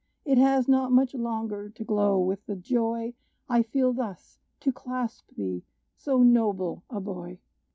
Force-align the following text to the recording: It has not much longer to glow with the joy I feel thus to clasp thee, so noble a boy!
It 0.25 0.39
has 0.39 0.67
not 0.67 0.91
much 0.91 1.13
longer 1.13 1.69
to 1.69 1.83
glow 1.83 2.17
with 2.19 2.47
the 2.47 2.55
joy 2.55 3.13
I 3.47 3.61
feel 3.61 3.93
thus 3.93 4.39
to 4.61 4.71
clasp 4.71 5.27
thee, 5.37 5.61
so 5.95 6.23
noble 6.23 6.81
a 6.89 6.99
boy! 6.99 7.37